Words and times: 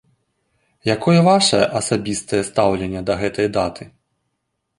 Якое 0.95 1.19
вашае 1.27 1.61
асабістае 1.81 2.41
стаўленне 2.49 3.01
да 3.11 3.19
гэтай 3.21 3.47
даты? 3.61 3.83